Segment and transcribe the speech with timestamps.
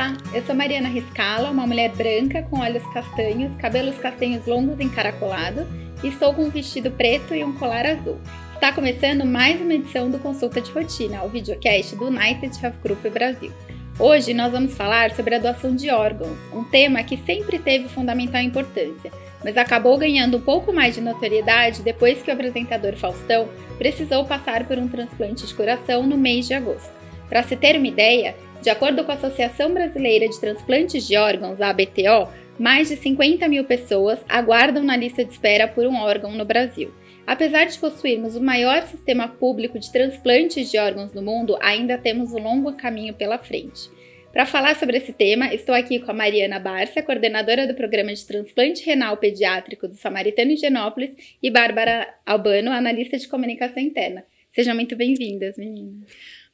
[0.00, 5.66] Olá, eu sou Mariana Riscala, uma mulher branca com olhos castanhos, cabelos castanhos longos encaracolados
[6.02, 8.18] e estou com um vestido preto e um colar azul.
[8.54, 13.02] Está começando mais uma edição do Consulta de Rotina, o videocast do United Health Group
[13.12, 13.52] Brasil.
[13.98, 18.40] Hoje nós vamos falar sobre a doação de órgãos, um tema que sempre teve fundamental
[18.40, 19.12] importância,
[19.44, 24.64] mas acabou ganhando um pouco mais de notoriedade depois que o apresentador Faustão precisou passar
[24.64, 26.98] por um transplante de coração no mês de agosto.
[27.28, 31.60] Para se ter uma ideia, de acordo com a Associação Brasileira de Transplantes de Órgãos,
[31.60, 32.28] a ABTO,
[32.58, 36.92] mais de 50 mil pessoas aguardam na lista de espera por um órgão no Brasil.
[37.26, 42.32] Apesar de possuirmos o maior sistema público de transplantes de órgãos no mundo, ainda temos
[42.32, 43.88] um longo caminho pela frente.
[44.30, 48.26] Para falar sobre esse tema, estou aqui com a Mariana Barça, coordenadora do programa de
[48.26, 54.22] transplante renal pediátrico do Samaritano Higienópolis, e Bárbara Albano, analista de comunicação interna.
[54.52, 56.00] Sejam muito bem-vindas, meninas.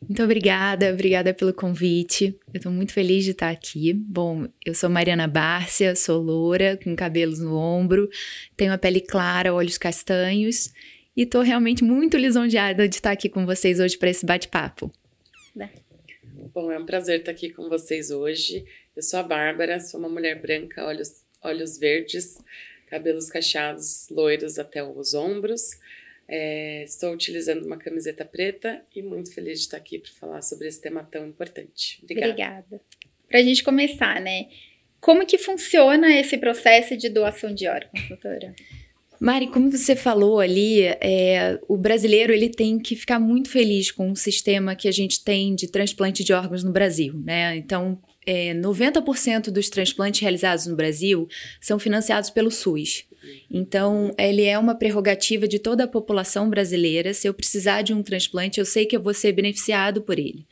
[0.09, 2.39] Muito obrigada, obrigada pelo convite.
[2.55, 3.93] Eu estou muito feliz de estar aqui.
[3.93, 8.09] Bom, eu sou Mariana Bárcia, sou loura, com cabelos no ombro,
[8.57, 10.73] tenho a pele clara, olhos castanhos
[11.17, 14.93] e estou realmente muito lisonjeada de estar aqui com vocês hoje para esse bate-papo.
[16.55, 18.65] Bom, é um prazer estar aqui com vocês hoje.
[18.95, 22.39] Eu sou a Bárbara, sou uma mulher branca, olhos, olhos verdes,
[22.87, 25.73] cabelos cacheados, loiros até os ombros.
[26.29, 30.67] É, estou utilizando uma camiseta preta e muito feliz de estar aqui para falar sobre
[30.67, 32.01] esse tema tão importante.
[32.03, 32.33] Obrigada.
[32.33, 32.81] Obrigada.
[33.29, 34.47] Para a gente começar, né?
[35.01, 38.55] Como que funciona esse processo de doação de órgãos, doutora?
[39.21, 44.11] Mari, como você falou ali, é, o brasileiro ele tem que ficar muito feliz com
[44.11, 47.57] o sistema que a gente tem de transplante de órgãos no Brasil, né?
[47.57, 51.27] Então, é, 90% dos transplantes realizados no Brasil
[51.61, 53.05] são financiados pelo SUS.
[53.51, 57.15] Então, ele é uma prerrogativa de toda a população brasileira.
[57.15, 60.47] Se eu precisar de um transplante, eu sei que eu vou ser beneficiado por ele.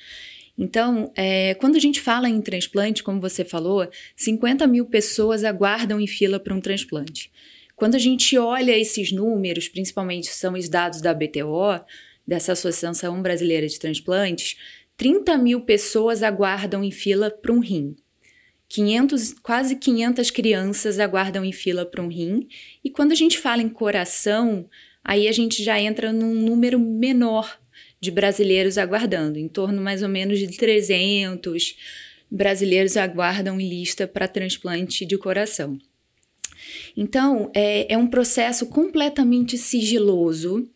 [0.57, 6.01] Então, é, quando a gente fala em transplante, como você falou, 50 mil pessoas aguardam
[6.01, 7.31] em fila para um transplante.
[7.75, 11.85] Quando a gente olha esses números, principalmente são os dados da BTO,
[12.27, 14.57] dessa Associação Brasileira de Transplantes,
[14.97, 17.97] 30 mil pessoas aguardam em fila para um rim.
[18.75, 22.49] 500, quase 500 crianças aguardam em fila para um rim.
[22.83, 24.69] E quando a gente fala em coração,
[25.05, 27.57] aí a gente já entra num número menor
[28.01, 31.77] de brasileiros aguardando, em torno mais ou menos de 300
[32.29, 35.79] brasileiros aguardam em lista para transplante de coração.
[36.97, 40.69] Então, é, é um processo completamente sigiloso,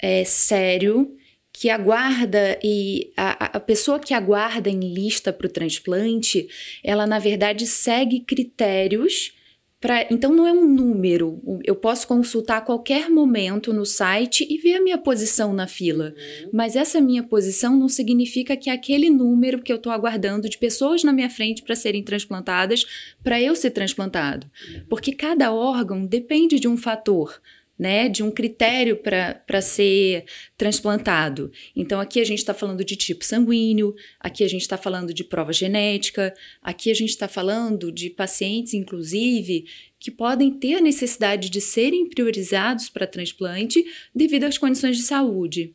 [0.00, 1.16] é, sério,
[1.58, 6.46] que aguarda e a, a pessoa que aguarda em lista para o transplante,
[6.84, 9.32] ela na verdade segue critérios
[9.80, 10.06] para.
[10.10, 11.40] Então não é um número.
[11.64, 16.14] Eu posso consultar a qualquer momento no site e ver a minha posição na fila.
[16.14, 16.50] Uhum.
[16.52, 20.58] Mas essa minha posição não significa que é aquele número que eu estou aguardando de
[20.58, 22.84] pessoas na minha frente para serem transplantadas
[23.24, 24.46] para eu ser transplantado.
[24.68, 24.82] Uhum.
[24.90, 27.40] Porque cada órgão depende de um fator
[27.78, 30.24] né, de um critério para ser
[30.56, 31.52] transplantado.
[31.74, 35.22] Então, aqui a gente está falando de tipo sanguíneo, aqui a gente está falando de
[35.22, 36.32] prova genética,
[36.62, 39.66] aqui a gente está falando de pacientes, inclusive,
[39.98, 43.84] que podem ter a necessidade de serem priorizados para transplante
[44.14, 45.74] devido às condições de saúde.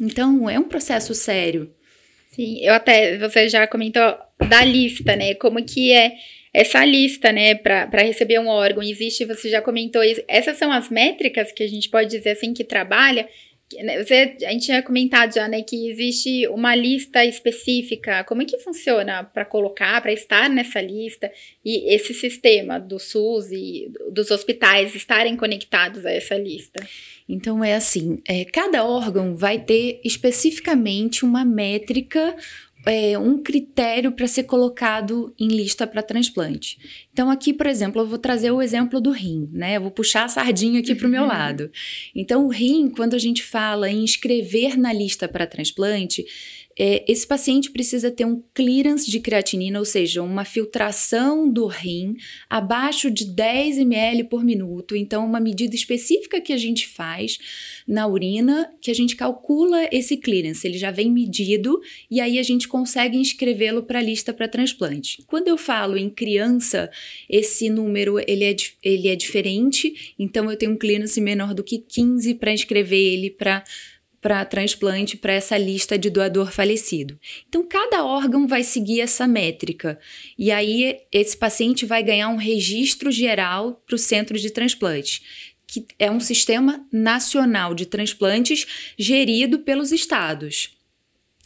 [0.00, 1.72] Então, é um processo sério.
[2.30, 4.02] Sim, eu até, você já comentou
[4.48, 6.14] da lista, né, como que é
[6.52, 10.90] essa lista, né, para receber um órgão, existe, você já comentou isso, essas são as
[10.90, 13.26] métricas que a gente pode dizer assim que trabalha.
[13.82, 18.22] Né, você, a gente tinha comentado já, né, que existe uma lista específica.
[18.24, 21.32] Como é que funciona para colocar, para estar nessa lista
[21.64, 26.86] e esse sistema do SUS e dos hospitais estarem conectados a essa lista?
[27.26, 32.36] Então é assim, é, cada órgão vai ter especificamente uma métrica
[32.84, 36.78] é, um critério para ser colocado em lista para transplante.
[37.12, 39.76] Então, aqui, por exemplo, eu vou trazer o exemplo do rim, né?
[39.76, 41.70] Eu vou puxar a sardinha aqui para o meu lado.
[42.14, 46.24] Então, o rim, quando a gente fala em inscrever na lista para transplante,
[46.84, 52.16] é, esse paciente precisa ter um clearance de creatinina, ou seja, uma filtração do rim
[52.50, 54.96] abaixo de 10 ml por minuto.
[54.96, 57.38] Então, uma medida específica que a gente faz
[57.86, 61.80] na urina, que a gente calcula esse clearance, ele já vem medido
[62.10, 65.22] e aí a gente consegue inscrevê-lo para a lista para transplante.
[65.28, 66.90] Quando eu falo em criança,
[67.30, 71.78] esse número ele é, ele é diferente, então eu tenho um clearance menor do que
[71.78, 73.62] 15 para inscrever ele para
[74.22, 77.18] para transplante para essa lista de doador falecido.
[77.48, 79.98] Então, cada órgão vai seguir essa métrica.
[80.38, 85.22] E aí, esse paciente vai ganhar um registro geral para o centro de transplante,
[85.66, 90.70] que é um sistema nacional de transplantes gerido pelos estados.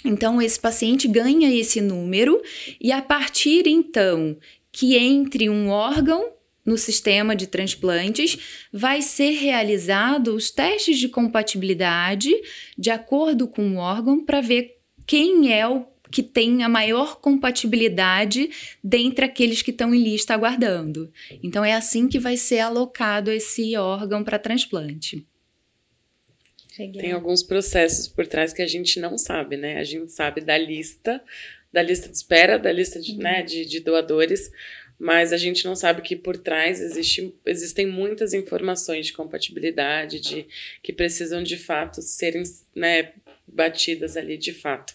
[0.04, 2.42] Então, esse paciente ganha esse número
[2.78, 4.36] e a partir então
[4.70, 6.35] que entre um órgão
[6.66, 12.34] no sistema de transplantes, vai ser realizado os testes de compatibilidade
[12.76, 14.76] de acordo com o órgão para ver
[15.06, 18.50] quem é o que tem a maior compatibilidade
[18.82, 21.12] dentre aqueles que estão em lista aguardando.
[21.42, 25.26] Então é assim que vai ser alocado esse órgão para transplante.
[26.76, 29.78] Tem alguns processos por trás que a gente não sabe, né?
[29.78, 31.22] A gente sabe da lista,
[31.72, 33.18] da lista de espera, da lista de, uhum.
[33.18, 34.50] né, de, de doadores,
[34.98, 40.46] mas a gente não sabe que por trás existe, existem muitas informações de compatibilidade, de
[40.82, 42.42] que precisam de fato serem
[42.74, 43.12] né,
[43.46, 44.94] batidas ali de fato.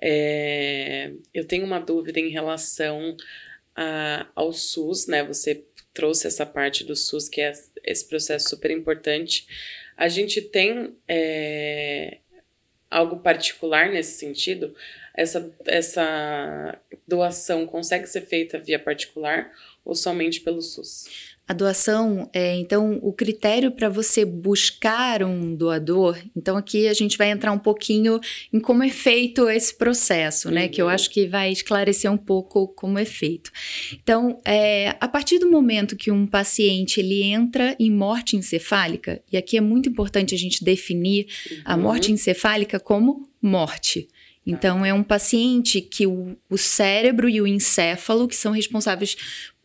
[0.00, 3.16] É, eu tenho uma dúvida em relação
[3.74, 5.22] a, ao SUS, né?
[5.24, 7.52] Você trouxe essa parte do SUS, que é
[7.84, 9.46] esse processo super importante.
[9.96, 12.18] A gente tem é,
[12.90, 14.74] algo particular nesse sentido?
[15.18, 19.50] Essa, essa doação consegue ser feita via particular
[19.84, 21.06] ou somente pelo SUS?
[21.48, 27.18] A doação, é, então, o critério para você buscar um doador, então aqui a gente
[27.18, 28.20] vai entrar um pouquinho
[28.52, 30.64] em como é feito esse processo, né?
[30.64, 30.68] Uhum.
[30.68, 30.92] Que eu uhum.
[30.92, 33.50] acho que vai esclarecer um pouco como é feito.
[33.94, 39.36] Então, é, a partir do momento que um paciente ele entra em morte encefálica, e
[39.36, 41.62] aqui é muito importante a gente definir uhum.
[41.64, 44.06] a morte encefálica como morte.
[44.50, 49.14] Então, é um paciente que o, o cérebro e o encéfalo, que são responsáveis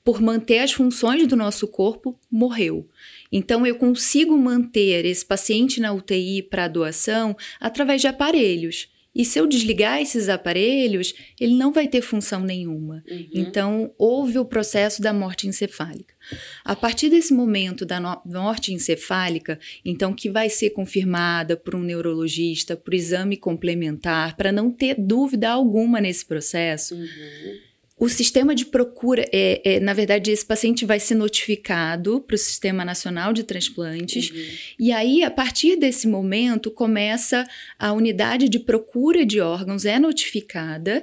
[0.03, 2.85] por manter as funções do nosso corpo, morreu.
[3.31, 8.89] Então, eu consigo manter esse paciente na UTI para doação através de aparelhos.
[9.15, 13.03] E se eu desligar esses aparelhos, ele não vai ter função nenhuma.
[13.07, 13.27] Uhum.
[13.33, 16.15] Então, houve o processo da morte encefálica.
[16.63, 22.75] A partir desse momento da morte encefálica, então, que vai ser confirmada por um neurologista,
[22.75, 26.95] por exame complementar, para não ter dúvida alguma nesse processo.
[26.95, 27.72] Uhum
[28.03, 32.37] o sistema de procura, é, é, na verdade, esse paciente vai ser notificado para o
[32.37, 34.57] Sistema Nacional de Transplantes, uhum.
[34.77, 37.47] e aí, a partir desse momento, começa
[37.79, 41.01] a unidade de procura de órgãos, é notificada,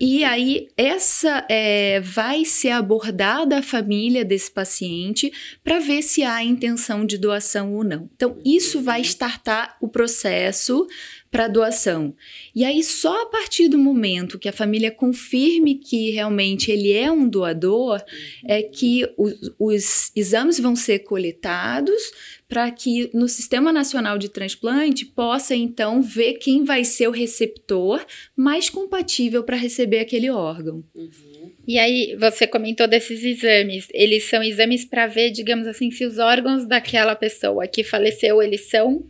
[0.00, 6.42] e aí, essa é, vai ser abordada a família desse paciente para ver se há
[6.42, 8.10] intenção de doação ou não.
[8.16, 9.06] Então, isso vai uhum.
[9.06, 10.88] startar o processo
[11.32, 12.14] para doação.
[12.54, 17.10] E aí, só a partir do momento que a família confirme que realmente ele é
[17.10, 18.04] um doador,
[18.46, 22.12] é que os, os exames vão ser coletados
[22.46, 28.04] para que no Sistema Nacional de Transplante possa então ver quem vai ser o receptor
[28.36, 30.84] mais compatível para receber aquele órgão.
[30.94, 31.50] Uhum.
[31.66, 33.88] E aí, você comentou desses exames.
[33.94, 38.68] Eles são exames para ver, digamos assim, se os órgãos daquela pessoa que faleceu, eles
[38.68, 39.02] são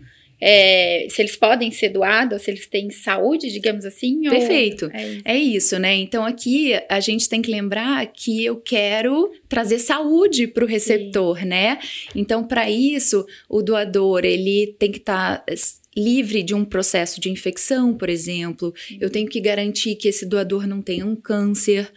[0.44, 4.22] é, se eles podem ser doados, se eles têm saúde, digamos assim.
[4.22, 4.90] Perfeito.
[4.92, 5.22] É isso?
[5.24, 5.94] é isso, né?
[5.94, 11.38] Então aqui a gente tem que lembrar que eu quero trazer saúde para o receptor,
[11.38, 11.46] Sim.
[11.46, 11.78] né?
[12.12, 15.54] Então para isso o doador ele tem que estar tá
[15.96, 18.74] livre de um processo de infecção, por exemplo.
[19.00, 21.88] Eu tenho que garantir que esse doador não tenha um câncer.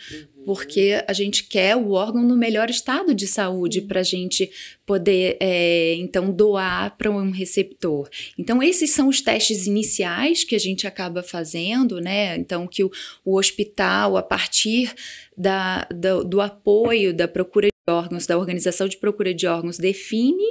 [0.46, 4.52] Porque a gente quer o órgão no melhor estado de saúde para a gente
[4.86, 8.08] poder, é, então, doar para um receptor.
[8.38, 12.38] Então, esses são os testes iniciais que a gente acaba fazendo, né?
[12.38, 12.92] Então, que o,
[13.24, 14.94] o hospital, a partir
[15.36, 20.46] da, do, do apoio da procura de órgãos, da organização de procura de órgãos, define,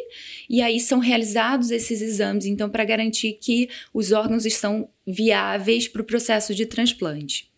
[0.50, 6.02] e aí são realizados esses exames, então, para garantir que os órgãos estão viáveis para
[6.02, 7.53] o processo de transplante.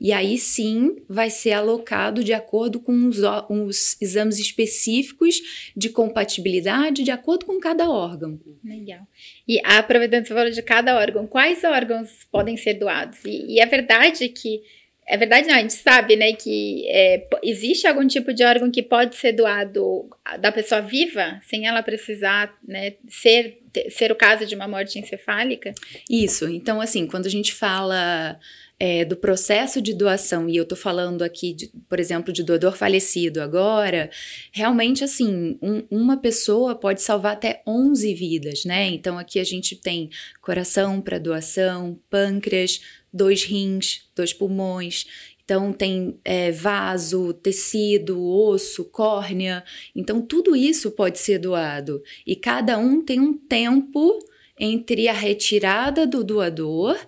[0.00, 7.02] E aí sim vai ser alocado de acordo com os, os exames específicos de compatibilidade,
[7.02, 8.38] de acordo com cada órgão.
[8.64, 9.06] Legal.
[9.46, 13.24] E aproveitando você falou de cada órgão, quais órgãos podem ser doados?
[13.24, 14.62] E, e é verdade que
[15.08, 18.82] é verdade, não, a gente sabe, né, que é, existe algum tipo de órgão que
[18.82, 20.06] pode ser doado
[20.38, 23.58] da pessoa viva, sem ela precisar, né, ser,
[23.90, 25.74] ser o caso de uma morte encefálica?
[26.08, 28.38] Isso, então, assim, quando a gente fala
[28.80, 32.76] é, do processo de doação, e eu tô falando aqui, de, por exemplo, de doador
[32.76, 34.08] falecido agora,
[34.52, 38.86] realmente, assim, um, uma pessoa pode salvar até 11 vidas, né?
[38.88, 42.80] Então, aqui a gente tem coração para doação, pâncreas,
[43.12, 45.06] dois rins, dois pulmões.
[45.48, 49.64] Então, tem é, vaso, tecido, osso, córnea.
[49.96, 52.02] Então, tudo isso pode ser doado.
[52.26, 54.18] E cada um tem um tempo
[54.60, 56.98] entre a retirada do doador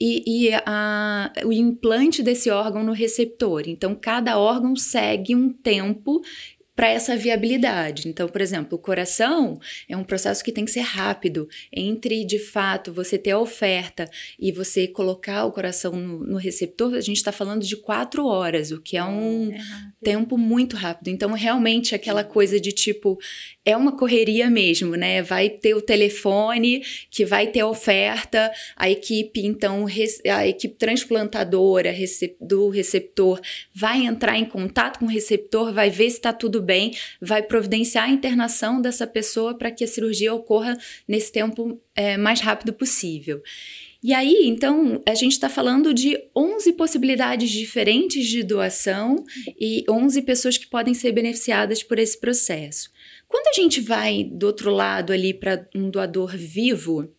[0.00, 3.64] e, e a, o implante desse órgão no receptor.
[3.66, 6.22] Então, cada órgão segue um tempo
[6.74, 8.08] para essa viabilidade.
[8.08, 11.48] Então, por exemplo, o coração é um processo que tem que ser rápido.
[11.72, 16.94] Entre, de fato, você ter a oferta e você colocar o coração no, no receptor,
[16.94, 19.58] a gente está falando de quatro horas, o que é um é
[20.02, 21.08] tempo muito rápido.
[21.08, 23.18] Então, realmente, aquela coisa de tipo,
[23.64, 25.22] é uma correria mesmo, né?
[25.22, 29.86] Vai ter o telefone que vai ter a oferta, a equipe, então,
[30.30, 31.94] a equipe transplantadora
[32.40, 33.40] do receptor
[33.72, 38.04] vai entrar em contato com o receptor, vai ver se está tudo bem, vai providenciar
[38.04, 40.76] a internação dessa pessoa para que a cirurgia ocorra
[41.06, 43.42] nesse tempo é, mais rápido possível.
[44.02, 49.24] E aí, então, a gente está falando de 11 possibilidades diferentes de doação
[49.60, 52.90] e 11 pessoas que podem ser beneficiadas por esse processo.
[53.32, 57.10] Quando a gente vai do outro lado ali para um doador vivo,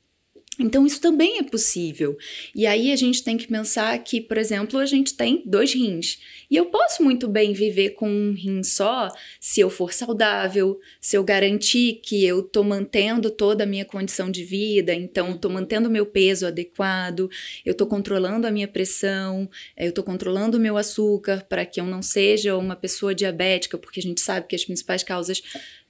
[0.60, 2.16] então, isso também é possível.
[2.54, 6.20] E aí a gente tem que pensar que, por exemplo, a gente tem dois rins.
[6.50, 11.18] E eu posso muito bem viver com um rim só se eu for saudável, se
[11.18, 15.90] eu garantir que eu estou mantendo toda a minha condição de vida, então estou mantendo
[15.90, 17.30] meu peso adequado,
[17.66, 21.86] eu estou controlando a minha pressão, eu estou controlando o meu açúcar para que eu
[21.86, 25.42] não seja uma pessoa diabética, porque a gente sabe que as principais causas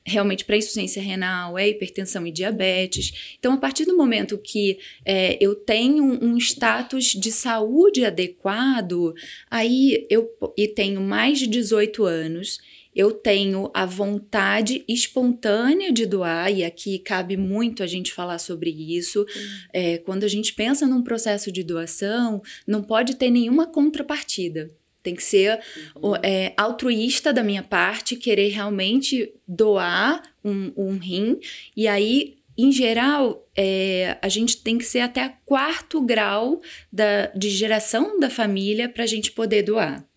[0.05, 3.35] realmente para insuficiência renal, é hipertensão e diabetes.
[3.39, 9.13] Então, a partir do momento que é, eu tenho um status de saúde adequado,
[9.49, 12.59] aí eu e tenho mais de 18 anos,
[12.95, 18.69] eu tenho a vontade espontânea de doar, e aqui cabe muito a gente falar sobre
[18.69, 19.25] isso.
[19.71, 24.71] É, quando a gente pensa num processo de doação, não pode ter nenhuma contrapartida.
[25.03, 25.59] Tem que ser
[25.97, 26.15] uhum.
[26.23, 31.37] é, altruísta da minha parte, querer realmente doar um, um rim.
[31.75, 37.49] E aí, em geral, é, a gente tem que ser até quarto grau da, de
[37.49, 40.07] geração da família para a gente poder doar.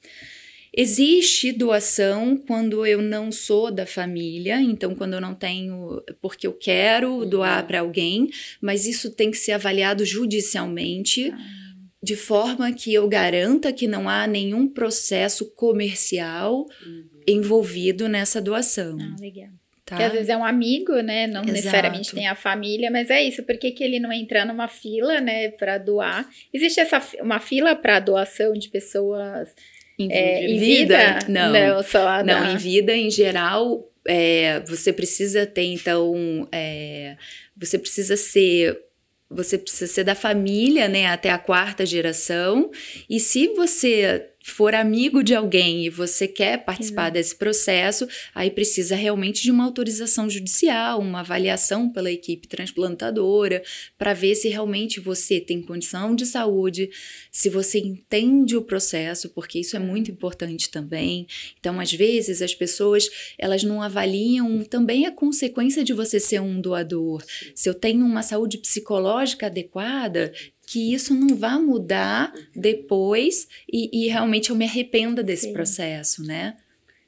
[0.72, 6.52] Existe doação quando eu não sou da família, então quando eu não tenho, porque eu
[6.52, 7.66] quero doar uhum.
[7.66, 11.32] para alguém, mas isso tem que ser avaliado judicialmente.
[11.32, 11.65] Ah
[12.06, 17.04] de forma que eu garanta que não há nenhum processo comercial uhum.
[17.26, 18.96] envolvido nessa doação.
[19.00, 19.48] Ah, legal.
[19.84, 19.96] Tá?
[19.96, 21.26] Que às vezes é um amigo, né?
[21.26, 21.52] Não Exato.
[21.52, 23.42] necessariamente tem a família, mas é isso.
[23.42, 26.28] Por que, que ele não entra numa fila, né, para doar?
[26.54, 29.52] Existe essa uma fila para doação de pessoas
[29.98, 31.18] em, é, em vida?
[31.28, 33.90] Não, não, só não em vida em geral.
[34.06, 37.16] É, você precisa ter então, é,
[37.56, 38.85] você precisa ser
[39.30, 42.70] você precisa ser da família, né, até a quarta geração.
[43.10, 48.94] E se você for amigo de alguém e você quer participar desse processo, aí precisa
[48.94, 53.60] realmente de uma autorização judicial, uma avaliação pela equipe transplantadora,
[53.98, 56.88] para ver se realmente você tem condição de saúde,
[57.30, 61.26] se você entende o processo, porque isso é muito importante também.
[61.58, 66.60] Então, às vezes, as pessoas elas não avaliam também a consequência de você ser um
[66.60, 67.20] doador.
[67.52, 70.32] Se eu tenho uma saúde psicológica adequada,
[70.66, 75.52] que isso não vá mudar depois e, e realmente eu me arrependa desse Sim.
[75.52, 76.56] processo, né?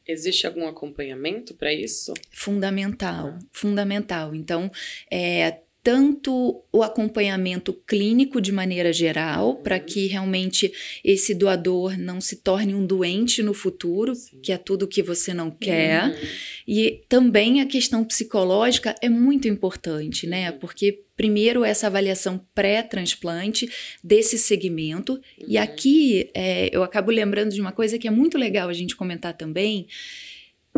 [0.07, 2.15] Existe algum acompanhamento para isso?
[2.31, 4.35] Fundamental, fundamental.
[4.35, 4.71] Então,
[5.11, 9.63] é, tanto o acompanhamento clínico de maneira geral, uhum.
[9.63, 10.71] para que realmente
[11.03, 14.39] esse doador não se torne um doente no futuro, Sim.
[14.43, 16.11] que é tudo que você não quer.
[16.11, 16.29] Uhum.
[16.69, 20.51] E também a questão psicológica é muito importante, né?
[20.51, 20.59] Uhum.
[20.59, 23.67] Porque primeiro essa avaliação pré-transplante
[24.05, 25.15] desse segmento.
[25.15, 25.47] Uhum.
[25.49, 28.95] E aqui é, eu acabo lembrando de uma coisa que é muito legal a gente
[28.95, 29.87] comentar também,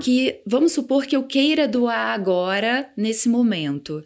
[0.01, 4.05] que vamos supor que eu queira doar agora, nesse momento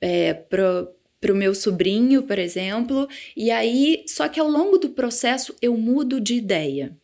[0.00, 5.54] é, para o meu sobrinho, por exemplo, e aí, só que ao longo do processo
[5.60, 6.96] eu mudo de ideia.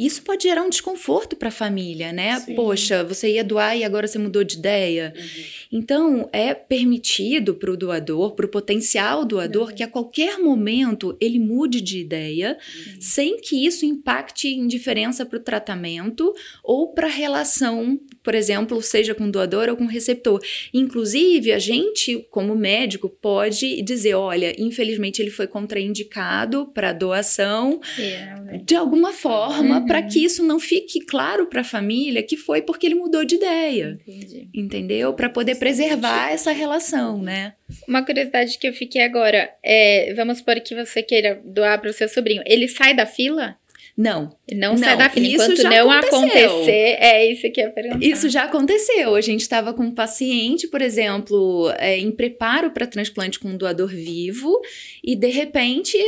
[0.00, 2.40] Isso pode gerar um desconforto para a família, né?
[2.40, 2.54] Sim.
[2.54, 5.12] Poxa, você ia doar e agora você mudou de ideia.
[5.14, 5.44] Uhum.
[5.72, 9.74] Então, é permitido para o doador, para o potencial doador, uhum.
[9.74, 12.94] que a qualquer momento ele mude de ideia, uhum.
[12.98, 16.32] sem que isso impacte em diferença para o tratamento
[16.64, 20.40] ou para a relação, por exemplo, seja com doador ou com receptor.
[20.72, 28.58] Inclusive, a gente, como médico, pode dizer: olha, infelizmente ele foi contraindicado para doação é,
[28.64, 32.86] de alguma forma para que isso não fique claro para a família que foi porque
[32.86, 33.98] ele mudou de ideia.
[34.06, 34.48] Entendi.
[34.54, 35.12] Entendeu?
[35.12, 37.54] Para poder preservar essa relação, né?
[37.88, 41.92] Uma curiosidade que eu fiquei agora é, vamos supor que você queira doar para o
[41.92, 43.56] seu sobrinho, ele sai da fila?
[43.96, 44.36] Não.
[44.52, 45.26] Não, não sai da fila.
[45.26, 46.50] Enquanto isso não aconteceu.
[46.50, 48.06] acontecer, é isso que eu ia perguntar.
[48.06, 49.16] Isso já aconteceu.
[49.16, 53.56] A gente estava com um paciente, por exemplo, é, em preparo para transplante com um
[53.56, 54.60] doador vivo,
[55.02, 55.98] e de repente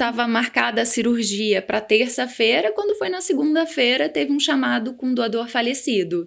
[0.00, 5.14] estava marcada a cirurgia para terça-feira, quando foi na segunda-feira teve um chamado com um
[5.14, 6.26] doador falecido.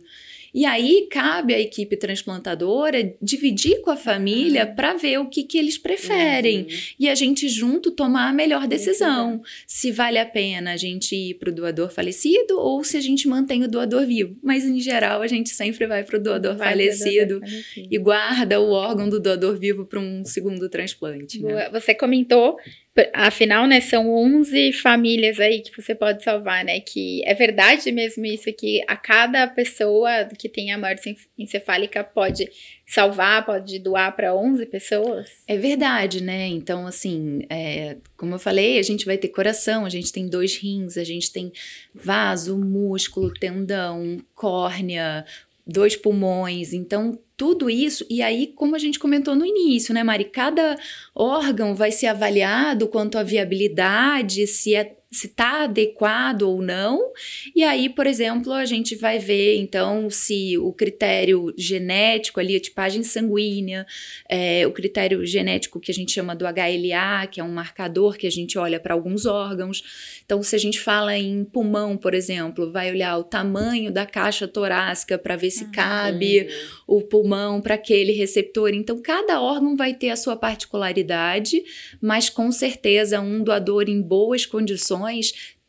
[0.53, 4.75] E aí cabe à equipe transplantadora dividir com a família uhum.
[4.75, 6.59] para ver o que, que eles preferem.
[6.59, 6.67] Uhum.
[6.99, 9.41] E a gente junto tomar a melhor decisão.
[9.65, 13.27] Se vale a pena a gente ir para o doador falecido ou se a gente
[13.27, 14.37] mantém o doador vivo.
[14.43, 18.69] Mas em geral a gente sempre vai para o doador, falecido, falecido e guarda o
[18.69, 21.41] órgão do doador vivo para um segundo transplante.
[21.41, 21.67] Né?
[21.71, 22.57] Você comentou
[23.12, 26.79] Afinal, né, são 11 famílias aí que você pode salvar, né?
[26.79, 32.47] Que é verdade mesmo isso que a cada pessoa que tem a morte encefálica pode
[32.85, 35.27] salvar, pode doar para 11 pessoas?
[35.47, 36.45] É verdade, né?
[36.47, 40.55] Então, assim, é, como eu falei, a gente vai ter coração, a gente tem dois
[40.57, 41.51] rins, a gente tem
[41.95, 45.25] vaso, músculo, tendão, córnea,
[45.65, 46.74] dois pulmões.
[46.74, 50.25] Então, tudo isso, e aí, como a gente comentou no início, né, Mari?
[50.25, 50.77] Cada
[51.15, 57.12] órgão vai ser avaliado quanto à viabilidade, se é se está adequado ou não.
[57.55, 62.60] E aí, por exemplo, a gente vai ver então se o critério genético ali, a
[62.60, 63.86] tipagem sanguínea,
[64.27, 68.25] é, o critério genético que a gente chama do HLA, que é um marcador que
[68.25, 69.84] a gente olha para alguns órgãos.
[70.25, 74.48] Então, se a gente fala em pulmão, por exemplo, vai olhar o tamanho da caixa
[74.48, 76.48] torácica para ver se cabe
[76.88, 78.74] o pulmão para aquele receptor.
[78.74, 81.63] Então, cada órgão vai ter a sua particularidade,
[82.01, 85.02] mas com certeza um doador em boas condições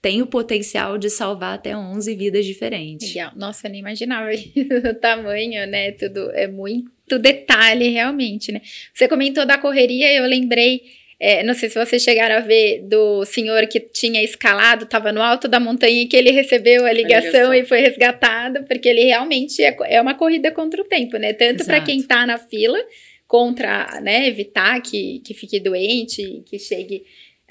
[0.00, 3.08] tem o potencial de salvar até 11 vidas diferentes.
[3.08, 3.32] Legal.
[3.34, 4.28] Nossa, eu nem imaginava
[4.90, 5.92] o tamanho, né?
[5.92, 8.60] Tudo é muito detalhe realmente, né?
[8.92, 10.82] Você comentou da correria, eu lembrei
[11.18, 15.22] é, não sei se vocês chegaram a ver do senhor que tinha escalado, estava no
[15.22, 17.54] alto da montanha e que ele recebeu a ligação, a ligação.
[17.54, 21.32] e foi resgatado, porque ele realmente é, é, uma corrida contra o tempo, né?
[21.32, 22.78] Tanto para quem está na fila,
[23.26, 27.04] contra, né, evitar que, que fique doente, que chegue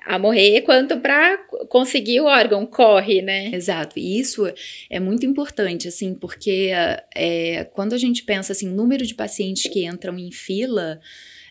[0.06, 1.38] a morrer, quanto para
[1.70, 3.50] conseguir o órgão, corre, né?
[3.54, 3.98] Exato.
[3.98, 4.46] E isso
[4.90, 6.72] é muito importante, assim, porque
[7.16, 11.00] é, quando a gente pensa assim, número de pacientes que entram em fila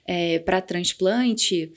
[0.06, 1.72] é, para transplante,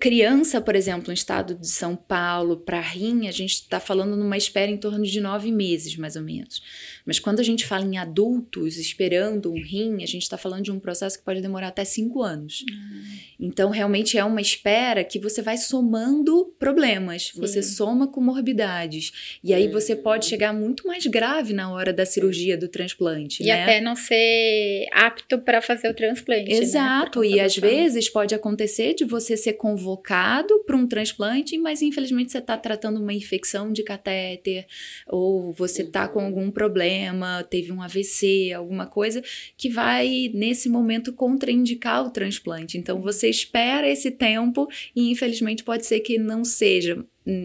[0.00, 4.38] Criança, por exemplo, no estado de São Paulo, para rim, a gente está falando numa
[4.38, 6.62] espera em torno de nove meses, mais ou menos.
[7.10, 10.70] Mas quando a gente fala em adultos esperando um rim, a gente está falando de
[10.70, 12.64] um processo que pode demorar até cinco anos.
[12.70, 13.02] Uhum.
[13.40, 17.40] Então, realmente é uma espera que você vai somando problemas, Sim.
[17.40, 19.40] você soma comorbidades.
[19.42, 23.42] E aí você pode chegar muito mais grave na hora da cirurgia do transplante.
[23.42, 23.60] E né?
[23.64, 26.48] até não ser apto para fazer o transplante.
[26.48, 26.58] Né?
[26.58, 27.26] Exato, né?
[27.26, 32.38] e às vezes pode acontecer de você ser convocado para um transplante, mas infelizmente você
[32.38, 34.64] está tratando uma infecção de catéter,
[35.08, 36.99] ou você está com algum problema,
[37.48, 39.22] teve um AVC, alguma coisa,
[39.56, 42.78] que vai, nesse momento, contraindicar o transplante.
[42.78, 47.04] Então você espera esse tempo e infelizmente pode ser que não seja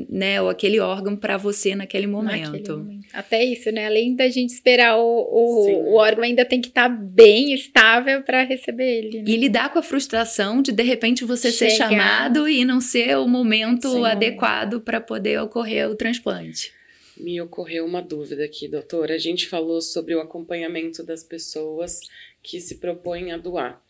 [0.10, 2.52] né, ou aquele órgão para você naquele momento.
[2.52, 3.06] naquele momento.
[3.14, 3.86] Até isso, né?
[3.86, 8.24] Além da gente esperar o, o, o órgão ainda tem que estar tá bem estável
[8.24, 9.22] para receber ele.
[9.22, 9.24] Né?
[9.28, 11.72] E lidar com a frustração de de repente você Chegar.
[11.72, 14.06] ser chamado e não ser o momento Sim.
[14.06, 16.74] adequado para poder ocorrer o transplante.
[17.18, 19.16] Me ocorreu uma dúvida aqui, doutora.
[19.16, 22.00] A gente falou sobre o acompanhamento das pessoas
[22.44, 23.82] que se propõem a doar.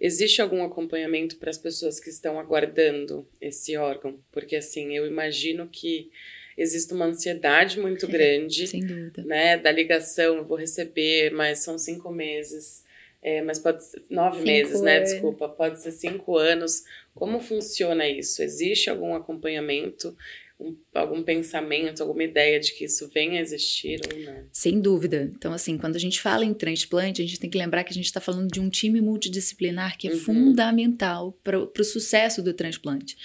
[0.00, 4.18] Existe algum acompanhamento para as pessoas que estão aguardando esse órgão?
[4.32, 6.10] Porque assim, eu imagino que
[6.56, 9.22] existe uma ansiedade muito grande, Sem dúvida.
[9.24, 9.56] né?
[9.58, 12.84] Da ligação, eu vou receber, mas são cinco meses.
[13.22, 15.00] É, mas pode ser nove cinco meses, né?
[15.00, 16.84] Desculpa, pode ser cinco anos.
[17.14, 18.42] Como funciona isso?
[18.42, 20.16] Existe algum acompanhamento?
[20.60, 24.44] Um, algum pensamento, alguma ideia de que isso venha a existir ou não?
[24.52, 25.32] Sem dúvida.
[25.34, 27.94] Então, assim, quando a gente fala em transplante, a gente tem que lembrar que a
[27.94, 30.18] gente está falando de um time multidisciplinar que é uhum.
[30.18, 33.16] fundamental para o sucesso do transplante.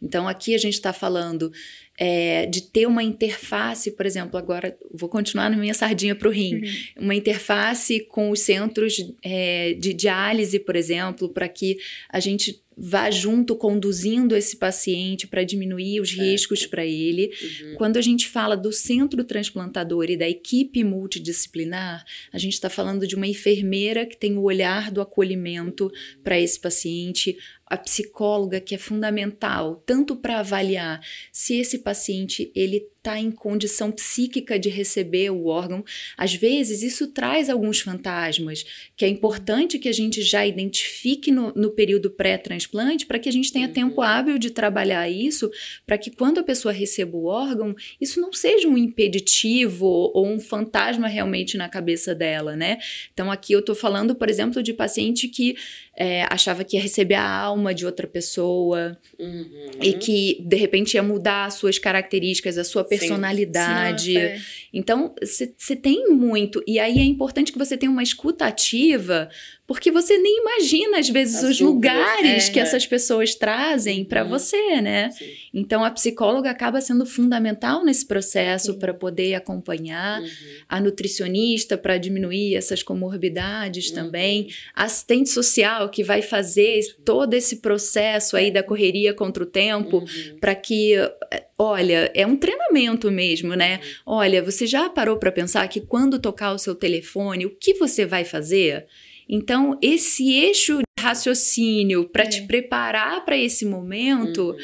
[0.00, 1.52] Então, aqui a gente está falando
[1.98, 6.30] é, de ter uma interface, por exemplo, agora vou continuar na minha sardinha para o
[6.30, 7.04] rim, uhum.
[7.04, 11.78] uma interface com os centros é, de diálise, por exemplo, para que
[12.08, 17.30] a gente vá junto conduzindo esse paciente para diminuir os riscos para ele.
[17.42, 17.74] Uhum.
[17.76, 23.06] Quando a gente fala do centro transplantador e da equipe multidisciplinar, a gente está falando
[23.06, 25.90] de uma enfermeira que tem o olhar do acolhimento
[26.22, 31.00] para esse paciente, a psicóloga que é fundamental tanto para avaliar
[31.32, 35.84] se esse paciente ele está em condição psíquica de receber o órgão.
[36.16, 38.64] Às vezes, isso traz alguns fantasmas,
[38.96, 43.32] que é importante que a gente já identifique no, no período pré-transplante, para que a
[43.32, 43.72] gente tenha uhum.
[43.74, 45.50] tempo hábil de trabalhar isso,
[45.86, 50.40] para que quando a pessoa receba o órgão, isso não seja um impeditivo ou um
[50.40, 52.78] fantasma realmente na cabeça dela, né?
[53.12, 55.56] Então, aqui eu estou falando, por exemplo, de paciente que
[55.96, 59.70] é, achava que ia receber a alma de outra pessoa uhum.
[59.80, 62.88] e que de repente ia mudar as suas características, a sua Sim.
[62.88, 64.14] personalidade.
[64.14, 64.40] Nossa, é.
[64.72, 66.62] Então, você tem muito.
[66.66, 69.28] E aí é importante que você tenha uma escuta ativa,
[69.66, 74.04] porque você nem imagina, às vezes, As os lugares é, que essas pessoas trazem uhum.
[74.04, 75.10] para você, né?
[75.12, 75.26] Sim.
[75.54, 80.28] Então, a psicóloga acaba sendo fundamental nesse processo para poder acompanhar, uhum.
[80.68, 83.94] a nutricionista para diminuir essas comorbidades uhum.
[83.94, 89.46] também, a assistente social que vai fazer todo esse processo aí da correria contra o
[89.46, 90.38] tempo uhum.
[90.40, 90.94] para que
[91.58, 93.76] olha, é um treinamento mesmo, né?
[94.06, 94.14] Uhum.
[94.16, 98.04] Olha, você já parou para pensar que quando tocar o seu telefone, o que você
[98.04, 98.86] vai fazer?
[99.28, 102.28] Então, esse eixo de raciocínio para é.
[102.28, 104.56] te preparar para esse momento uhum.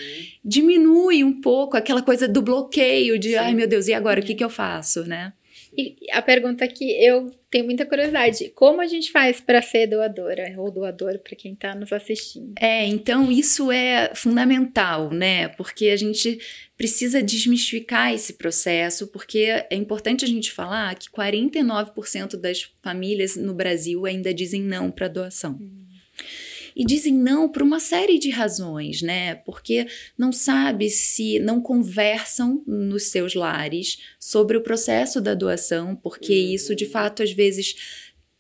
[0.45, 3.37] diminui um pouco aquela coisa do bloqueio de, Sim.
[3.37, 5.33] ai meu Deus, e agora o que, que eu faço, né?
[5.77, 10.53] E a pergunta que eu tenho muita curiosidade, como a gente faz para ser doadora
[10.59, 12.55] ou doador para quem está nos assistindo?
[12.59, 15.49] É, então isso é fundamental, né?
[15.49, 16.39] Porque a gente
[16.77, 23.55] precisa desmistificar esse processo, porque é importante a gente falar que 49% das famílias no
[23.55, 25.59] Brasil ainda dizem não para doação.
[25.61, 25.91] Hum
[26.75, 29.37] e dizem não por uma série de razões, né?
[29.37, 36.33] Porque não sabe se não conversam nos seus lares sobre o processo da doação, porque
[36.33, 36.55] uhum.
[36.55, 37.75] isso de fato às vezes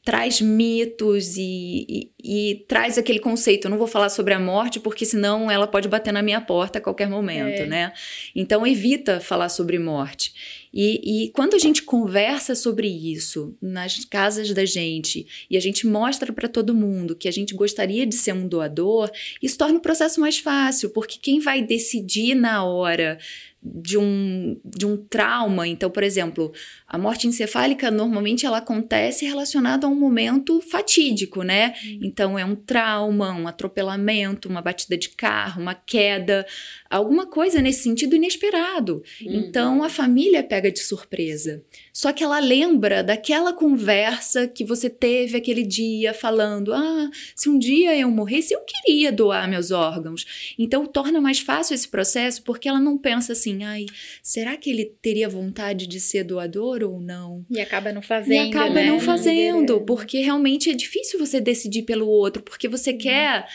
[0.03, 3.67] traz mitos e, e, e, traz aquele conceito.
[3.67, 6.79] Eu não vou falar sobre a morte, porque senão ela pode bater na minha porta
[6.79, 7.67] a qualquer momento, é.
[7.67, 7.93] né?
[8.35, 10.60] Então evita falar sobre morte.
[10.73, 15.87] E, e quando a gente conversa sobre isso nas casas da gente e a gente
[15.87, 19.11] mostra para todo mundo que a gente gostaria de ser um doador,
[19.43, 23.19] isso torna o processo mais fácil, porque quem vai decidir na hora
[23.63, 25.69] de um, de um trauma.
[25.69, 26.53] Então, por exemplo,
[26.89, 31.75] a morte encefálica normalmente ela acontece relacionada a um momento fatídico, né?
[31.85, 32.01] Uhum.
[32.03, 36.47] Então, é um trauma, um atropelamento, uma batida de carro, uma queda,
[36.89, 39.03] alguma coisa nesse sentido inesperado.
[39.21, 39.35] Uhum.
[39.35, 41.63] Então, a família pega de surpresa.
[41.93, 47.57] Só que ela lembra daquela conversa que você teve aquele dia falando: ah, se um
[47.57, 50.55] dia eu morresse, eu queria doar meus órgãos.
[50.59, 53.87] Então, torna mais fácil esse processo porque ela não pensa assim, ai,
[54.23, 57.45] será que ele teria vontade de ser doador ou não?
[57.49, 58.33] E acaba não fazendo.
[58.33, 58.87] E acaba né?
[58.87, 62.99] não fazendo, porque realmente é difícil você decidir pelo outro, porque você uhum.
[62.99, 63.47] quer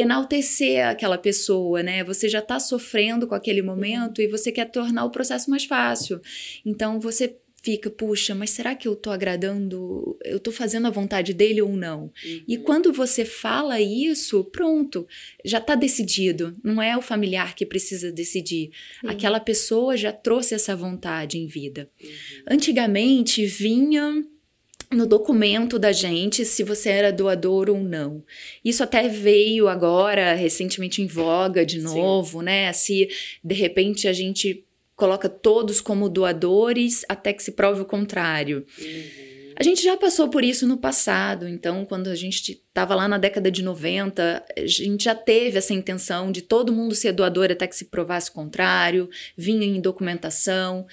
[0.00, 2.04] enaltecer aquela pessoa, né?
[2.04, 6.20] Você já está sofrendo com aquele momento e você quer tornar o processo mais fácil.
[6.64, 11.34] Então você fica, puxa, mas será que eu tô agradando, eu tô fazendo a vontade
[11.34, 12.04] dele ou não?
[12.24, 12.42] Uhum.
[12.46, 15.06] E quando você fala isso, pronto,
[15.44, 16.56] já tá decidido.
[16.62, 18.70] Não é o familiar que precisa decidir.
[19.00, 19.08] Sim.
[19.08, 21.90] Aquela pessoa já trouxe essa vontade em vida.
[22.00, 22.08] Uhum.
[22.48, 24.24] Antigamente vinha
[24.90, 28.22] no documento da gente se você era doador ou não.
[28.64, 32.44] Isso até veio agora recentemente em voga de novo, Sim.
[32.44, 32.72] né?
[32.72, 33.08] Se
[33.44, 34.64] de repente a gente
[34.96, 38.66] coloca todos como doadores até que se prove o contrário.
[38.78, 39.28] Uhum.
[39.60, 43.18] A gente já passou por isso no passado, então, quando a gente estava lá na
[43.18, 47.66] década de 90, a gente já teve essa intenção de todo mundo ser doador até
[47.66, 50.86] que se provasse o contrário, vinha em documentação.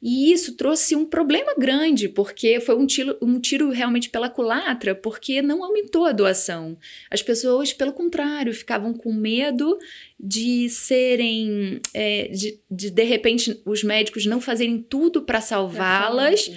[0.00, 4.94] E isso trouxe um problema grande, porque foi um tiro, um tiro realmente pela culatra,
[4.94, 6.78] porque não aumentou a doação.
[7.10, 9.76] As pessoas, pelo contrário, ficavam com medo
[10.18, 11.80] de serem.
[11.92, 16.48] É, de, de, de repente, os médicos não fazerem tudo para salvá-las,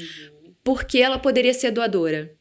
[0.64, 2.36] porque ela poderia ser doadora.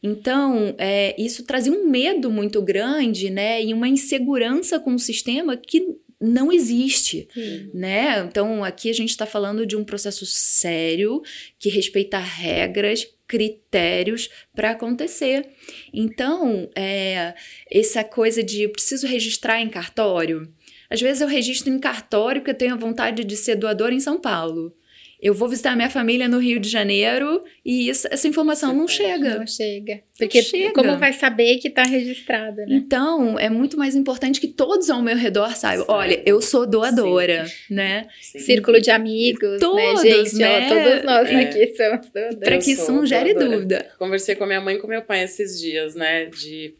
[0.00, 3.60] Então, é, isso trazia um medo muito grande, né?
[3.64, 7.70] E uma insegurança com o sistema que não existe, Sim.
[7.74, 8.20] né?
[8.20, 11.22] Então aqui a gente está falando de um processo sério
[11.58, 15.48] que respeita regras, critérios para acontecer.
[15.92, 17.34] Então, é,
[17.70, 20.52] essa coisa de preciso registrar em cartório.
[20.88, 24.00] Às vezes eu registro em cartório porque eu tenho a vontade de ser doador em
[24.00, 24.72] São Paulo
[25.20, 29.38] eu vou visitar minha família no Rio de Janeiro e isso, essa informação não chega.
[29.38, 30.02] Não chega.
[30.18, 30.72] Porque não chega.
[30.72, 32.66] como vai saber que está registrado, né?
[32.68, 35.86] Então, é muito mais importante que todos ao meu redor saibam.
[35.86, 35.92] Sim.
[35.92, 37.74] Olha, eu sou doadora, Sim.
[37.74, 38.06] né?
[38.20, 38.38] Sim.
[38.40, 40.34] Círculo de amigos, né, todos, né, gente?
[40.36, 40.66] Né?
[40.66, 41.36] Ó, todos nós é.
[41.36, 42.38] aqui somos doadores.
[42.38, 43.86] Para que isso não gere dúvida.
[43.98, 46.26] Conversei com a minha mãe e com meu pai esses dias, né?
[46.26, 46.74] De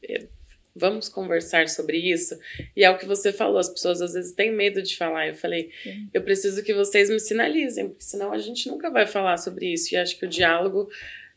[0.76, 2.38] vamos conversar sobre isso.
[2.76, 5.28] E é o que você falou, as pessoas às vezes têm medo de falar.
[5.28, 6.08] Eu falei, Sim.
[6.12, 9.94] eu preciso que vocês me sinalizem, porque senão a gente nunca vai falar sobre isso.
[9.94, 10.88] E acho que o diálogo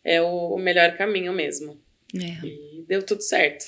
[0.03, 1.79] é o, melhor caminho mesmo.
[2.15, 2.45] É.
[2.45, 3.65] E deu tudo certo.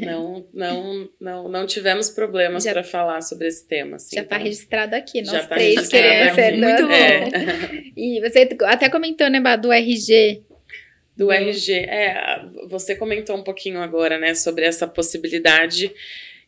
[0.00, 3.96] não, não, não, não tivemos problemas para falar sobre esse tema.
[3.96, 6.92] Assim, já está então, registrado aqui, nós tá três queremos ser Muito bom.
[6.92, 7.82] É.
[7.96, 10.44] E você até comentou, né, do RG,
[11.26, 11.32] do.
[11.32, 11.72] RG.
[11.72, 15.92] É, você comentou um pouquinho agora, né, sobre essa possibilidade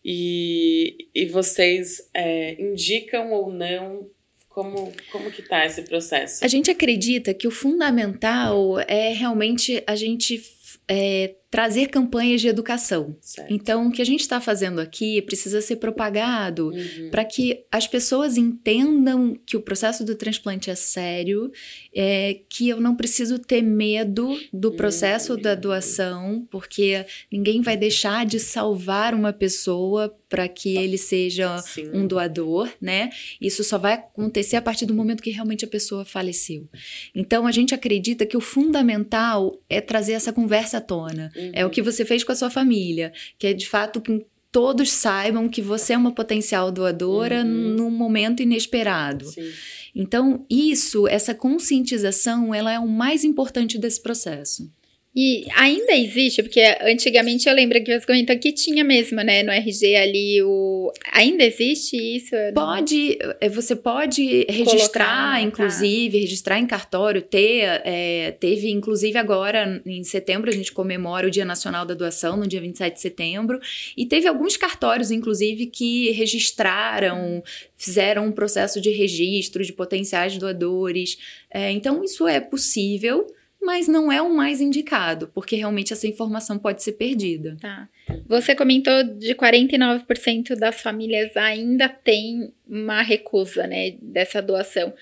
[0.05, 4.09] e, e vocês é, indicam ou não
[4.49, 6.45] Como, como que tá esse processo?
[6.45, 10.43] A gente acredita que o fundamental é realmente a gente
[10.89, 13.17] é, trazer campanhas de educação.
[13.21, 13.53] Certo.
[13.53, 17.11] Então, o que a gente está fazendo aqui precisa ser propagado Uhum.
[17.11, 21.51] para que as pessoas entendam que o processo do transplante é sério,
[21.95, 28.25] é, que eu não preciso ter medo do processo da doação, porque ninguém vai deixar
[28.25, 31.91] de salvar uma pessoa para que ele seja Sim.
[31.93, 33.11] um doador, né?
[33.41, 36.69] Isso só vai acontecer a partir do momento que realmente a pessoa faleceu.
[37.15, 41.31] Então a gente acredita que o fundamental é trazer essa conversa à tona.
[41.53, 44.91] É o que você fez com a sua família, que é de fato que todos
[44.93, 47.75] saibam que você é uma potencial doadora Uhum.
[47.77, 49.27] num momento inesperado.
[49.27, 49.51] Sim.
[49.95, 54.71] Então, isso, essa conscientização, ela é o mais importante desse processo.
[55.15, 59.51] E ainda existe, porque antigamente eu lembro que você comentou que tinha mesmo, né, no
[59.51, 60.93] RG ali o.
[61.13, 62.31] Ainda existe isso?
[62.55, 65.41] Pode, eh, você pode registrar, tá.
[65.41, 71.31] inclusive, registrar em cartório, ter, eh, teve, inclusive agora em setembro a gente comemora o
[71.31, 73.59] Dia Nacional da Doação, no dia 27 de setembro,
[73.97, 77.43] e teve alguns cartórios, inclusive, que registraram,
[77.77, 81.19] fizeram um processo de registro de potenciais doadores.
[81.53, 83.27] Eh, então, isso é possível,
[83.61, 87.57] mas não é o mais indicado, porque realmente essa informação pode ser perdida.
[87.61, 87.89] Tá.
[88.27, 94.93] Você comentou de 49% das famílias ainda tem uma recusa, né, dessa doação.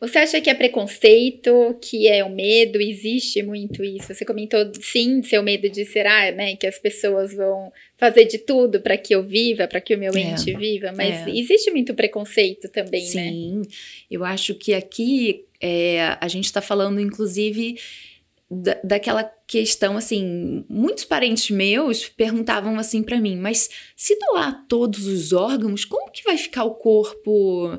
[0.00, 2.80] Você acha que é preconceito, que é o medo?
[2.80, 4.14] Existe muito isso?
[4.14, 8.80] Você comentou, sim, seu medo de será, né, que as pessoas vão fazer de tudo
[8.80, 10.20] para que eu viva, para que o meu É.
[10.20, 11.30] ente viva, mas É.
[11.36, 13.30] existe muito preconceito também, né?
[13.30, 13.62] Sim,
[14.10, 17.76] eu acho que aqui é, a gente está falando, inclusive,
[18.50, 25.06] da, daquela questão assim, muitos parentes meus perguntavam assim para mim, mas se doar todos
[25.06, 27.78] os órgãos, como que vai ficar o corpo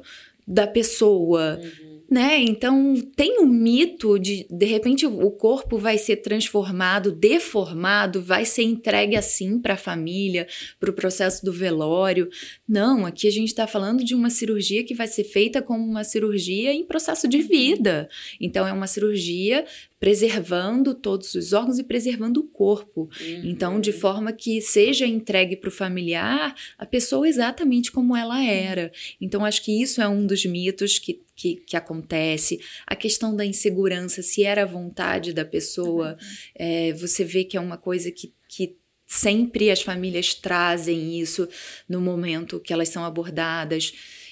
[0.49, 1.59] da pessoa?
[1.61, 1.99] Uhum.
[2.09, 2.39] né?
[2.39, 8.63] Então tem um mito de de repente o corpo vai ser transformado, deformado, vai ser
[8.63, 10.47] entregue assim para a família,
[10.79, 12.27] para o processo do velório.
[12.67, 16.03] Não, aqui a gente está falando de uma cirurgia que vai ser feita como uma
[16.03, 18.09] cirurgia em processo de vida.
[18.41, 19.65] Então é uma cirurgia
[19.99, 23.09] preservando todos os órgãos e preservando o corpo.
[23.19, 23.41] Uhum.
[23.43, 28.91] Então, de forma que seja entregue para o familiar a pessoa exatamente como ela era.
[29.19, 32.59] Então, acho que isso é um dos mitos que, que, que acontece.
[32.87, 36.17] A questão da insegurança, se era a vontade da pessoa,
[36.55, 41.47] é, você vê que é uma coisa que, que sempre as famílias trazem isso
[41.89, 43.91] no momento que elas são abordadas.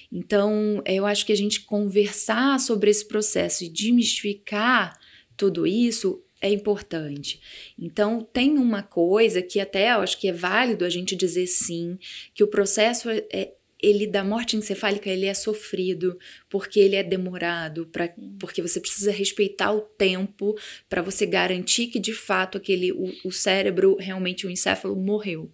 [0.10, 4.98] Então, eu acho que a gente conversar sobre esse processo e desmistificar
[5.38, 7.40] tudo isso é importante.
[7.80, 11.98] Então, tem uma coisa que até eu acho que é válido a gente dizer sim,
[12.34, 16.18] que o processo é, é- ele da morte encefálica ele é sofrido
[16.50, 20.56] porque ele é demorado pra, porque você precisa respeitar o tempo
[20.90, 25.52] para você garantir que de fato aquele o, o cérebro realmente o encéfalo morreu.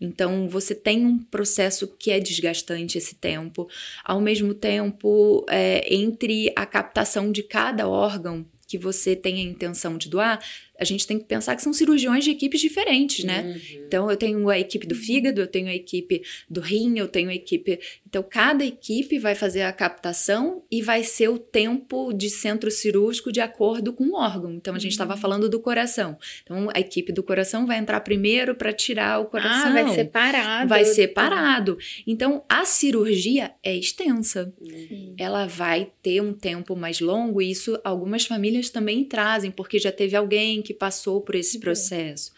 [0.00, 3.68] Então você tem um processo que é desgastante esse tempo.
[4.02, 9.96] Ao mesmo tempo é, entre a captação de cada órgão que você tem a intenção
[9.96, 10.38] de doar,
[10.78, 13.42] a gente tem que pensar que são cirurgiões de equipes diferentes, né?
[13.42, 13.84] Uhum.
[13.86, 17.30] Então eu tenho a equipe do fígado, eu tenho a equipe do rim, eu tenho
[17.30, 17.80] a equipe.
[18.06, 23.32] Então cada equipe vai fazer a captação e vai ser o tempo de centro cirúrgico
[23.32, 24.52] de acordo com o órgão.
[24.52, 26.16] Então a gente estava falando do coração.
[26.44, 29.70] Então a equipe do coração vai entrar primeiro para tirar o coração.
[29.70, 30.68] Ah, vai separado.
[30.68, 31.78] Vai ser parado.
[32.06, 35.14] Então a cirurgia é extensa Sim.
[35.18, 39.90] ela vai ter um tempo mais longo e isso algumas famílias também trazem, porque já
[39.90, 41.62] teve alguém que passou por esse Uhum.
[41.62, 42.30] processo.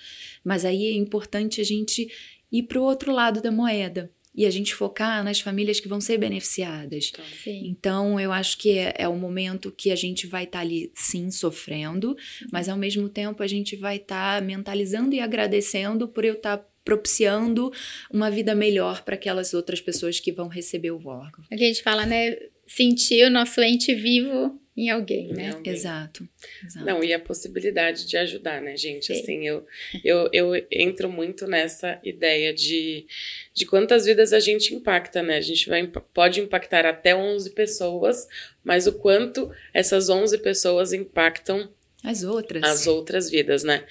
[0.45, 2.09] Mas aí é importante a gente
[2.53, 6.01] ir para o outro lado da moeda e a gente focar nas famílias que vão
[6.01, 7.11] ser beneficiadas.
[7.11, 7.23] Tá.
[7.43, 7.67] Sim.
[7.67, 11.29] Então, eu acho que é, é o momento que a gente vai estar ali, sim,
[11.33, 12.17] sofrendo,
[12.53, 17.73] mas ao mesmo tempo a gente vai estar mentalizando e agradecendo por eu estar propiciando
[18.13, 21.45] uma vida melhor para aquelas outras pessoas que vão receber o órgão.
[21.51, 22.37] A gente fala, né?
[22.67, 25.51] Sentir o nosso ente vivo em alguém, né?
[25.53, 25.73] Alguém.
[25.73, 26.29] Exato.
[26.65, 26.85] exato.
[26.87, 29.07] Não, e a possibilidade de ajudar, né, gente?
[29.07, 29.21] Sim.
[29.21, 29.67] Assim, eu,
[30.05, 33.07] eu, eu entro muito nessa ideia de,
[33.53, 35.37] de quantas vidas a gente impacta, né?
[35.37, 38.27] A gente vai, pode impactar até 11 pessoas,
[38.65, 41.71] mas o quanto essas 11 pessoas impactam
[42.03, 42.63] As outras.
[42.63, 43.85] as outras vidas, né?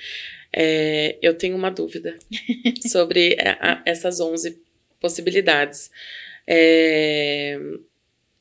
[0.52, 2.17] É, eu tenho uma dúvida
[2.89, 4.60] sobre a- a- essas 11
[4.99, 5.91] possibilidades.
[6.47, 7.58] É,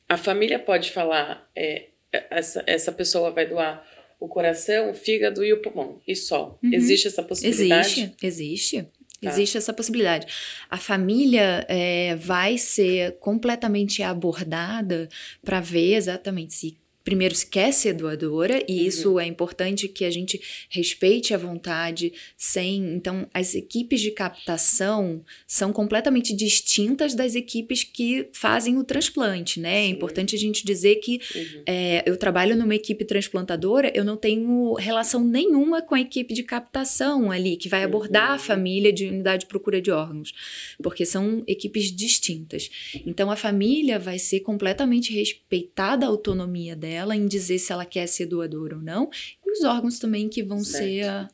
[0.08, 3.87] a família pode falar, é, essa, essa pessoa vai doar
[4.21, 6.59] o coração, o fígado e o pulmão, e só.
[6.62, 6.73] Uhum.
[6.73, 7.88] Existe essa possibilidade?
[7.88, 8.83] Existe, existe.
[9.21, 9.31] Tá.
[9.31, 10.27] Existe essa possibilidade.
[10.71, 15.09] A família é, vai ser completamente abordada
[15.44, 18.87] para ver exatamente se primeiro se quer ser doadora e uhum.
[18.87, 25.25] isso é importante que a gente respeite a vontade sem então as equipes de captação
[25.47, 29.87] são completamente distintas das equipes que fazem o transplante né é Sim.
[29.87, 31.62] é importante a gente dizer que uhum.
[31.64, 36.42] é, eu trabalho numa equipe transplantadora eu não tenho relação nenhuma com a equipe de
[36.42, 38.35] captação ali que vai abordar uhum.
[38.35, 40.35] a família de unidade de procura de órgãos
[40.83, 42.68] porque são equipes distintas
[43.07, 47.84] então a família vai ser completamente respeitada a autonomia dela dela em dizer se ela
[47.84, 49.08] quer ser doadora ou não,
[49.46, 50.84] e os órgãos também que vão certo.
[50.84, 51.28] ser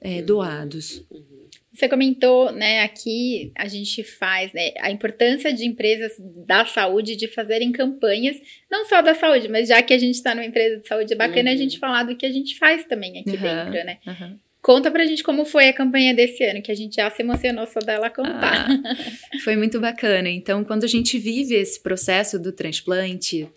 [0.00, 0.26] é, uhum.
[0.26, 1.04] doados.
[1.10, 1.42] Uhum.
[1.72, 6.12] Você comentou, né, aqui a gente faz, né, a importância de empresas
[6.46, 8.36] da saúde de fazerem campanhas,
[8.70, 11.16] não só da saúde, mas já que a gente está numa empresa de saúde, é
[11.16, 11.54] bacana uhum.
[11.54, 13.42] a gente falar do que a gente faz também aqui uhum.
[13.42, 13.98] dentro, né?
[14.06, 14.38] Uhum.
[14.60, 17.66] Conta pra gente como foi a campanha desse ano, que a gente já se emocionou
[17.66, 18.68] só dela contar.
[18.68, 18.96] Ah,
[19.42, 20.28] foi muito bacana.
[20.28, 23.48] Então, quando a gente vive esse processo do transplante,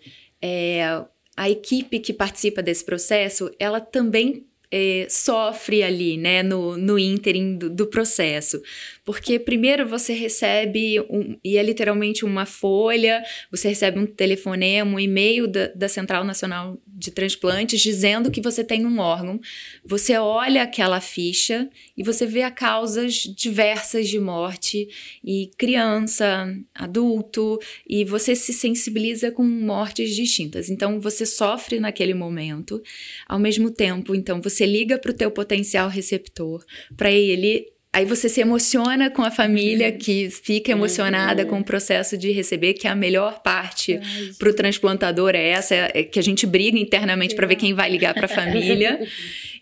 [0.42, 1.04] é,
[1.36, 7.56] a equipe que participa desse processo, ela também é, sofre ali, né, no, no ínterim
[7.56, 8.60] do, do, processo.
[9.04, 14.98] Porque primeiro você recebe, um, e é literalmente uma folha, você recebe um telefonema, um
[14.98, 19.38] e-mail da, da Central Nacional de Transplantes dizendo que você tem um órgão.
[19.84, 24.88] Você olha aquela ficha e você vê causas diversas de morte,
[25.22, 30.70] e criança, adulto, e você se sensibiliza com mortes distintas.
[30.70, 32.82] Então você sofre naquele momento.
[33.28, 36.64] Ao mesmo tempo, então você liga para o teu potencial receptor,
[36.96, 41.48] para ele Aí você se emociona com a família que fica emocionada uhum.
[41.48, 43.98] com o processo de receber, que é a melhor parte
[44.38, 47.88] para o transplantador é essa, é que a gente briga internamente para ver quem vai
[47.88, 49.00] ligar para a família.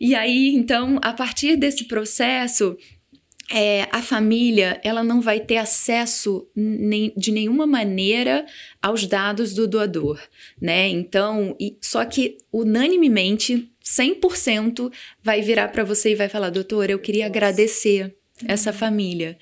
[0.00, 2.76] e aí, então, a partir desse processo,
[3.52, 8.44] é, a família ela não vai ter acesso nem, de nenhuma maneira
[8.82, 10.20] aos dados do doador,
[10.60, 10.88] né?
[10.88, 14.90] Então, e, só que unanimemente 100%
[15.22, 17.38] vai virar para você e vai falar, doutor, eu queria Nossa.
[17.38, 18.16] agradecer
[18.46, 19.38] essa família.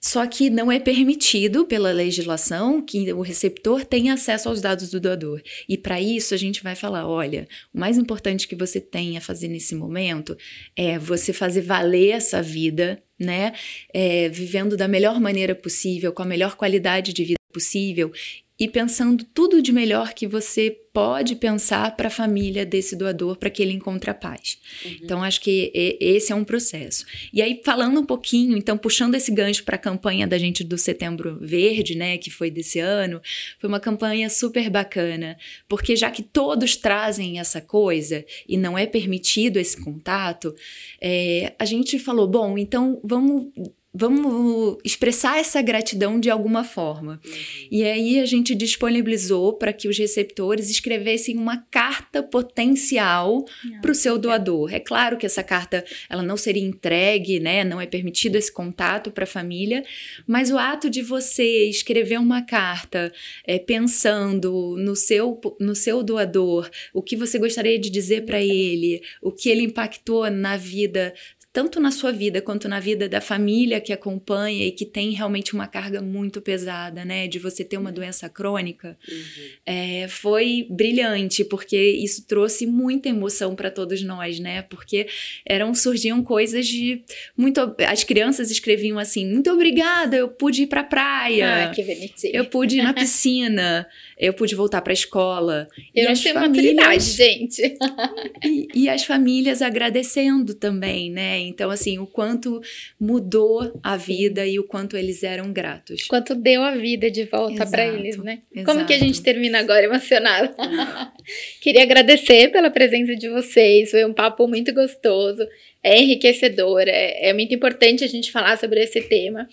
[0.00, 5.00] Só que não é permitido pela legislação que o receptor tenha acesso aos dados do
[5.00, 5.42] doador.
[5.68, 9.20] E para isso a gente vai falar: olha, o mais importante que você tem a
[9.20, 10.36] fazer nesse momento
[10.76, 13.52] é você fazer valer essa vida, né?
[13.92, 18.12] É, vivendo da melhor maneira possível, com a melhor qualidade de vida possível
[18.58, 23.50] e pensando tudo de melhor que você pode pensar para a família desse doador para
[23.50, 24.58] que ele encontre a paz.
[24.82, 24.96] Uhum.
[25.02, 27.04] Então acho que esse é um processo.
[27.34, 30.78] E aí falando um pouquinho, então puxando esse gancho para a campanha da gente do
[30.78, 33.20] Setembro Verde, né, que foi desse ano,
[33.58, 35.36] foi uma campanha super bacana,
[35.68, 40.54] porque já que todos trazem essa coisa e não é permitido esse contato,
[40.98, 43.52] é, a gente falou, bom, então vamos
[43.96, 47.20] vamos expressar essa gratidão de alguma forma.
[47.24, 47.32] Uhum.
[47.70, 53.44] E aí a gente disponibilizou para que os receptores escrevessem uma carta potencial
[53.80, 54.74] para o seu doador.
[54.74, 57.64] É claro que essa carta ela não seria entregue, né?
[57.64, 59.84] Não é permitido esse contato para a família,
[60.26, 63.12] mas o ato de você escrever uma carta
[63.46, 69.00] é, pensando no seu, no seu doador, o que você gostaria de dizer para ele,
[69.22, 71.14] o que ele impactou na vida
[71.56, 75.54] tanto na sua vida quanto na vida da família que acompanha e que tem realmente
[75.54, 77.26] uma carga muito pesada, né?
[77.26, 79.48] De você ter uma doença crônica, uhum.
[79.64, 84.60] é, foi brilhante, porque isso trouxe muita emoção para todos nós, né?
[84.60, 85.06] Porque
[85.46, 87.00] eram surgiam coisas de
[87.34, 87.74] muito.
[87.88, 91.68] As crianças escreviam assim: muito obrigada, eu pude ir para a praia.
[91.68, 92.36] Ah, que bonitinho.
[92.36, 93.88] Eu pude ir na piscina,
[94.18, 95.68] eu pude voltar para a escola.
[95.94, 97.78] Eu e não tenho famílias, gente.
[98.44, 101.45] e, e as famílias agradecendo também, né?
[101.46, 102.60] Então, assim, o quanto
[103.00, 106.06] mudou a vida e o quanto eles eram gratos.
[106.06, 108.40] Quanto deu a vida de volta para eles, né?
[108.54, 108.72] Exato.
[108.72, 110.54] Como que a gente termina agora emocionada?
[111.60, 115.46] Queria agradecer pela presença de vocês, foi um papo muito gostoso,
[115.82, 119.48] é enriquecedor, é, é muito importante a gente falar sobre esse tema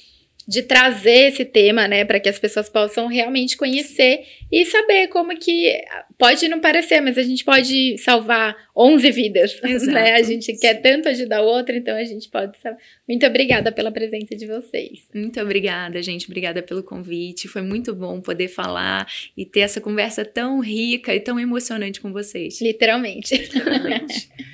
[0.47, 5.35] de trazer esse tema, né, para que as pessoas possam realmente conhecer e saber como
[5.37, 5.81] que
[6.17, 9.91] pode não parecer, mas a gente pode salvar 11 vidas, Exato.
[9.91, 10.13] né?
[10.13, 12.79] A gente quer tanto ajudar o outro, então a gente pode salvar.
[13.07, 15.07] Muito obrigada pela presença de vocês.
[15.13, 16.25] Muito obrigada, gente.
[16.25, 17.47] Obrigada pelo convite.
[17.47, 22.13] Foi muito bom poder falar e ter essa conversa tão rica e tão emocionante com
[22.13, 22.61] vocês.
[22.61, 23.35] Literalmente.
[23.35, 24.29] Literalmente.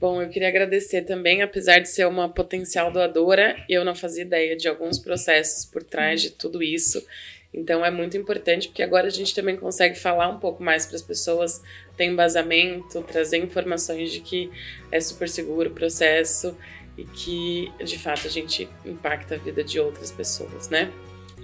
[0.00, 4.56] Bom, eu queria agradecer também, apesar de ser uma potencial doadora, eu não fazia ideia
[4.56, 7.04] de alguns processos por trás de tudo isso.
[7.52, 10.96] Então é muito importante porque agora a gente também consegue falar um pouco mais para
[10.96, 11.60] as pessoas,
[11.96, 14.50] ter embasamento, trazer informações de que
[14.90, 16.56] é super seguro o processo
[16.96, 20.90] e que de fato a gente impacta a vida de outras pessoas, né?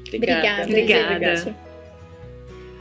[0.07, 0.63] Obrigada.
[0.63, 1.15] Obrigada.
[1.17, 1.76] Obrigada.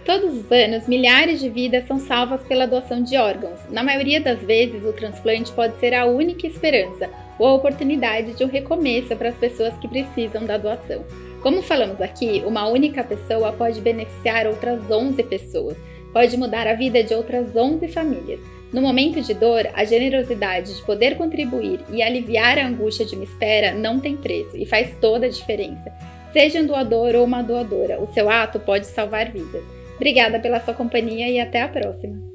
[0.06, 3.60] Todos os anos, milhares de vidas são salvas pela doação de órgãos.
[3.72, 8.44] Na maioria das vezes, o transplante pode ser a única esperança ou a oportunidade de
[8.44, 11.04] um recomeço para as pessoas que precisam da doação.
[11.42, 15.76] Como falamos aqui, uma única pessoa pode beneficiar outras 11 pessoas,
[16.14, 18.40] pode mudar a vida de outras 11 famílias.
[18.72, 23.24] No momento de dor, a generosidade de poder contribuir e aliviar a angústia de uma
[23.24, 25.92] espera não tem preço e faz toda a diferença.
[26.32, 29.75] Seja um doador ou uma doadora, o seu ato pode salvar vidas.
[29.96, 32.35] Obrigada pela sua companhia e até a próxima!